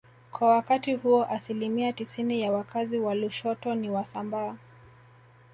Kwa 0.31 0.47
wakati 0.49 0.93
huo 0.95 1.25
asilimia 1.25 1.93
tisini 1.93 2.41
ya 2.41 2.51
wakazi 2.51 2.99
wa 2.99 3.15
Lushoto 3.15 3.75
ni 3.75 3.89
Wasambaa 3.89 4.55